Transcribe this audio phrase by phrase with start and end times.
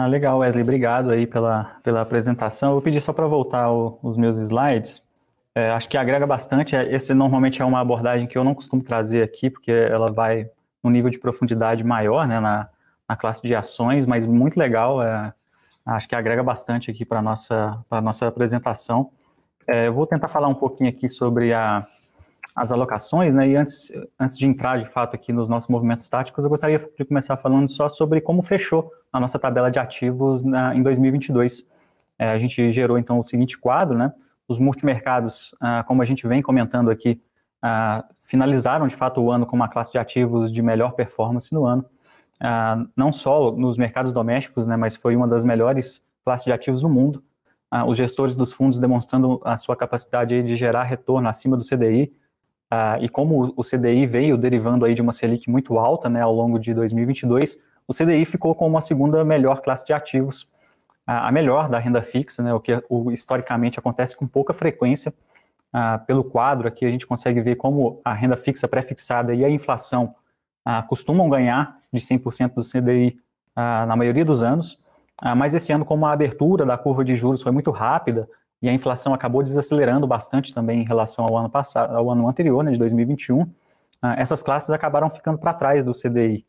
[0.00, 2.68] Ah, legal, Wesley, obrigado aí pela, pela apresentação.
[2.68, 5.02] Eu vou pedir só para voltar o, os meus slides.
[5.52, 6.76] É, acho que agrega bastante.
[6.76, 10.48] É, esse normalmente é uma abordagem que eu não costumo trazer aqui, porque ela vai
[10.84, 12.68] num nível de profundidade maior né, na,
[13.08, 15.02] na classe de ações, mas muito legal.
[15.02, 15.34] É,
[15.84, 19.10] acho que agrega bastante aqui para a nossa, nossa apresentação.
[19.66, 21.84] É, eu vou tentar falar um pouquinho aqui sobre a,
[22.58, 23.48] as alocações, né?
[23.48, 27.04] E antes, antes de entrar de fato aqui nos nossos movimentos táticos, eu gostaria de
[27.04, 31.70] começar falando só sobre como fechou a nossa tabela de ativos na, em 2022.
[32.18, 34.12] É, a gente gerou então o seguinte quadro, né?
[34.48, 37.22] Os multimercados, ah, como a gente vem comentando aqui,
[37.62, 41.64] ah, finalizaram de fato o ano com uma classe de ativos de melhor performance no
[41.64, 41.84] ano.
[42.40, 44.76] Ah, não só nos mercados domésticos, né?
[44.76, 47.22] Mas foi uma das melhores classes de ativos no mundo.
[47.70, 52.12] Ah, os gestores dos fundos demonstrando a sua capacidade de gerar retorno acima do CDI,
[52.72, 56.34] Uh, e como o CDI veio derivando aí de uma Selic muito alta né, ao
[56.34, 60.48] longo de 2022, o CDI ficou com uma segunda melhor classe de ativos, uh,
[61.06, 65.14] a melhor da renda fixa, né, o que o, historicamente acontece com pouca frequência.
[65.72, 69.50] Uh, pelo quadro aqui a gente consegue ver como a renda fixa pré-fixada e a
[69.50, 70.14] inflação
[70.86, 73.18] costumam ganhar de 100% do CDI
[73.56, 74.78] na maioria dos anos,
[75.34, 78.28] mas esse ano, como a abertura da curva de juros foi muito rápida,
[78.60, 82.62] e a inflação acabou desacelerando bastante também em relação ao ano passado, ao ano anterior,
[82.64, 83.46] né, de 2021.
[84.02, 86.44] Ah, essas classes acabaram ficando para trás do CDI.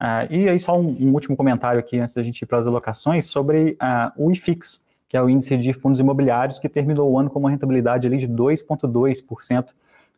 [0.00, 2.66] Ah, e aí só um, um, último comentário aqui antes da gente ir para as
[2.66, 7.18] alocações sobre ah, o IFIX, que é o índice de fundos imobiliários que terminou o
[7.18, 9.68] ano com uma rentabilidade ali de 2,2%,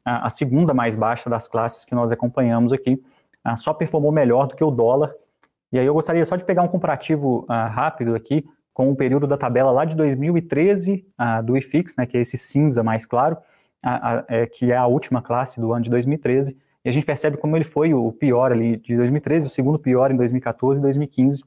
[0.04, 3.00] a segunda mais baixa das classes que nós acompanhamos aqui.
[3.56, 5.14] só performou melhor do que o dólar.
[5.70, 8.44] E aí eu gostaria só de pegar um comparativo rápido aqui
[8.80, 12.38] com o período da tabela lá de 2013 uh, do IFIX, né, que é esse
[12.38, 13.36] cinza mais claro,
[13.84, 17.04] uh, uh, é, que é a última classe do ano de 2013, e a gente
[17.04, 20.82] percebe como ele foi o pior ali de 2013, o segundo pior em 2014 e
[20.82, 21.44] 2015.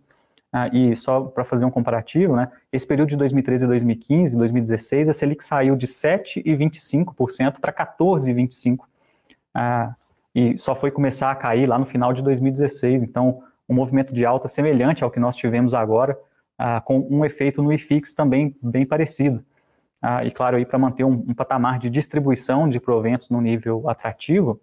[0.72, 5.14] e só para fazer um comparativo, né, esse período de 2013 a 2015, 2016, a
[5.14, 8.78] Selic saiu de 7,25% para 14,25%,
[10.36, 13.02] e só foi começar a cair lá no final de 2016.
[13.02, 16.16] Então, um movimento de alta semelhante ao que nós tivemos agora,
[16.58, 19.44] ah, com um efeito no IFIX também bem parecido.
[20.02, 23.90] Ah, e claro, aí para manter um, um, patamar de distribuição de proventos no nível
[23.90, 24.60] atrativo,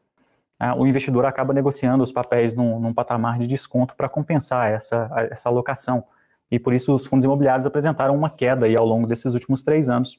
[0.58, 5.10] ah, o investidor acaba negociando os papéis num, num patamar de desconto para compensar essa,
[5.30, 6.04] essa alocação.
[6.50, 9.88] E por isso os fundos imobiliários apresentaram uma queda aí ao longo desses últimos três
[9.88, 10.18] anos.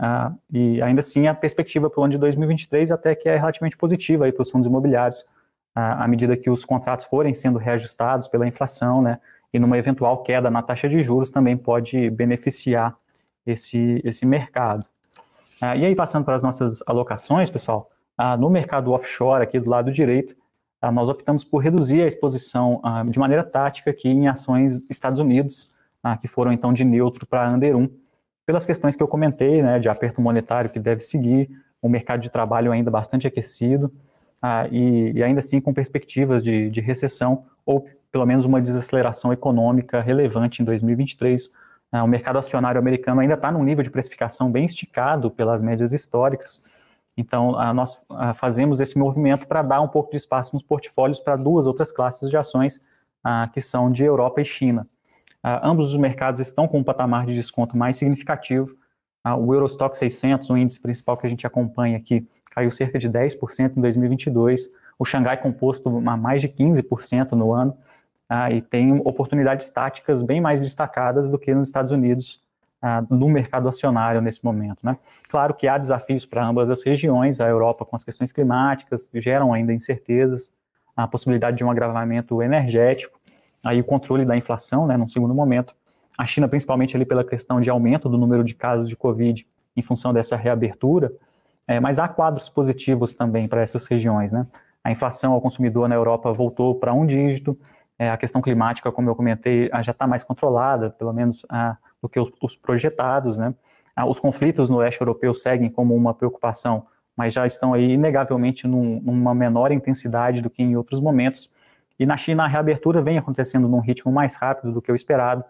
[0.00, 3.76] Uh, e ainda assim a perspectiva para o ano de 2023 até que é relativamente
[3.76, 8.46] positiva para os fundos imobiliários, uh, à medida que os contratos forem sendo reajustados pela
[8.48, 9.20] inflação, né,
[9.52, 12.96] e numa eventual queda na taxa de juros também pode beneficiar
[13.46, 14.86] esse, esse mercado.
[15.60, 19.70] Ah, e aí, passando para as nossas alocações, pessoal, ah, no mercado offshore, aqui do
[19.70, 20.34] lado direito,
[20.80, 25.20] ah, nós optamos por reduzir a exposição ah, de maneira tática aqui em ações Estados
[25.20, 27.88] Unidos, ah, que foram então de neutro para under 1,
[28.44, 31.48] pelas questões que eu comentei, né, de aperto monetário que deve seguir,
[31.80, 33.92] o mercado de trabalho ainda bastante aquecido,
[34.42, 39.32] ah, e, e, ainda assim com perspectivas de, de recessão ou pelo menos uma desaceleração
[39.32, 41.50] econômica relevante em 2023.
[41.92, 45.92] Ah, o mercado acionário americano ainda está num nível de precificação bem esticado pelas médias
[45.92, 46.60] históricas.
[47.16, 51.20] Então, ah, nós ah, fazemos esse movimento para dar um pouco de espaço nos portfólios
[51.20, 52.80] para duas outras classes de ações,
[53.52, 54.84] que são de Europa e China.
[55.44, 58.74] ambos os mercados estão com um patamar de desconto mais significativo.
[59.38, 63.76] o Eurostock 600, o índice principal que a gente acompanha aqui, caiu cerca de 10%
[63.76, 67.76] em 2022, o Xangai Composto a mais de 15% no ano,
[68.28, 72.40] ah, e tem oportunidades táticas bem mais destacadas do que nos Estados Unidos,
[72.80, 74.78] ah, no mercado acionário nesse momento.
[74.82, 74.96] Né?
[75.28, 79.52] Claro que há desafios para ambas as regiões, a Europa com as questões climáticas geram
[79.52, 80.50] ainda incertezas,
[80.94, 83.18] a possibilidade de um agravamento energético,
[83.64, 85.74] aí o controle da inflação, né, num segundo momento,
[86.18, 89.82] a China principalmente ali pela questão de aumento do número de casos de Covid em
[89.82, 91.10] função dessa reabertura,
[91.66, 94.32] é, mas há quadros positivos também para essas regiões.
[94.32, 94.46] Né?
[94.82, 97.58] A inflação ao consumidor na Europa voltou para um dígito,
[97.98, 102.08] é, a questão climática, como eu comentei, já está mais controlada, pelo menos ah, do
[102.08, 103.38] que os, os projetados.
[103.38, 103.54] Né?
[103.94, 108.66] Ah, os conflitos no leste europeu seguem como uma preocupação, mas já estão aí inegavelmente
[108.66, 111.50] num, numa menor intensidade do que em outros momentos.
[111.98, 115.44] E na China a reabertura vem acontecendo num ritmo mais rápido do que o esperado,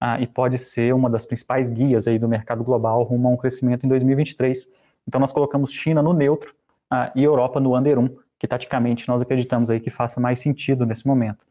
[0.00, 3.36] ah, e pode ser uma das principais guias aí do mercado global rumo a um
[3.36, 4.79] crescimento em 2023
[5.10, 6.54] então nós colocamos China no neutro
[6.88, 10.86] uh, e Europa no under 1, que taticamente nós acreditamos aí que faça mais sentido
[10.86, 11.44] nesse momento.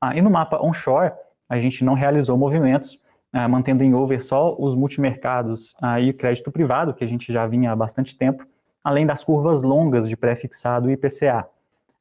[0.00, 1.12] Ah, e no mapa onshore,
[1.48, 2.94] a gente não realizou movimentos,
[3.32, 7.46] uh, mantendo em over só os multimercados uh, e crédito privado, que a gente já
[7.46, 8.44] vinha há bastante tempo,
[8.82, 11.46] além das curvas longas de pré-fixado e IPCA.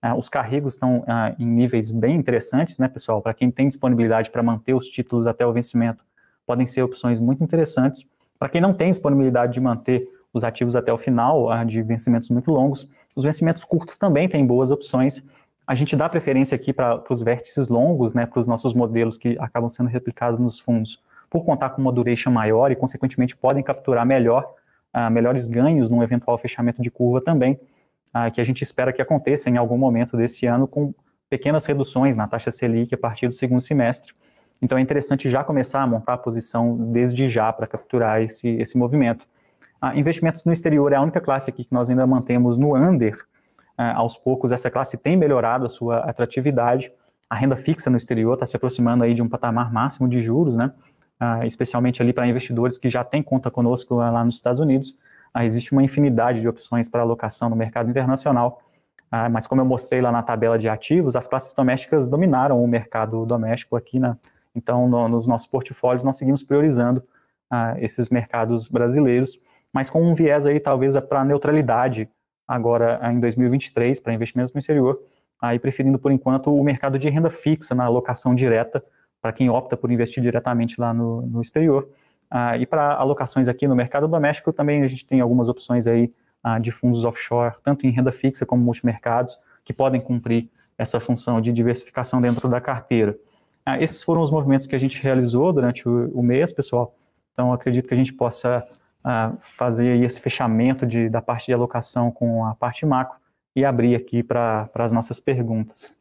[0.03, 3.21] Uh, os carregos estão uh, em níveis bem interessantes, né, pessoal?
[3.21, 6.03] Para quem tem disponibilidade para manter os títulos até o vencimento,
[6.43, 8.03] podem ser opções muito interessantes.
[8.39, 12.29] Para quem não tem disponibilidade de manter os ativos até o final, uh, de vencimentos
[12.29, 15.23] muito longos, os vencimentos curtos também têm boas opções.
[15.65, 19.37] A gente dá preferência aqui para os vértices longos, né, para os nossos modelos que
[19.39, 20.99] acabam sendo replicados nos fundos,
[21.29, 24.53] por contar com uma duration maior e, consequentemente, podem capturar melhor,
[25.11, 27.59] melhores ganhos num eventual fechamento de curva também
[28.13, 30.93] ah, que a gente espera que aconteça em algum momento desse ano, com
[31.29, 34.13] pequenas reduções na taxa Selic a partir do segundo semestre.
[34.61, 38.77] Então é interessante já começar a montar a posição desde já para capturar esse, esse
[38.77, 39.27] movimento.
[39.85, 43.17] Ah, investimentos no exterior é a única classe aqui que nós ainda mantemos no under.
[43.77, 46.93] Ah, aos poucos, essa classe tem melhorado a sua atratividade.
[47.29, 50.55] A renda fixa no exterior está se aproximando aí de um patamar máximo de juros,
[50.55, 50.71] né?
[51.19, 54.95] Ah, especialmente ali para investidores que já têm conta conosco lá nos Estados Unidos
[55.33, 58.61] ah, existe uma infinidade de opções para alocação no mercado internacional,
[59.09, 62.67] ah, mas como eu mostrei lá na tabela de ativos, as classes domésticas dominaram o
[62.67, 64.15] mercado doméstico aqui, né?
[64.53, 67.03] então no, nos nossos portfólios nós seguimos priorizando
[67.49, 69.39] ah, esses mercados brasileiros,
[69.73, 72.07] mas com um viés aí talvez para neutralidade
[72.47, 75.01] agora em 2023 para investimentos no exterior,
[75.41, 78.83] aí preferindo por enquanto o mercado de renda fixa na alocação direta
[79.21, 81.89] para quem opta por investir diretamente lá no, no exterior.
[82.29, 86.11] Ah, e para alocações aqui no mercado doméstico, também a gente tem algumas opções aí
[86.43, 91.39] ah, de fundos offshore, tanto em renda fixa como multimercados, que podem cumprir essa função
[91.39, 93.17] de diversificação dentro da carteira.
[93.65, 96.93] Ah, esses foram os movimentos que a gente realizou durante o, o mês, pessoal.
[97.31, 98.67] Então, acredito que a gente possa
[99.39, 103.17] fazer esse fechamento de, da parte de alocação com a parte macro
[103.55, 105.93] e abrir aqui para as nossas perguntas.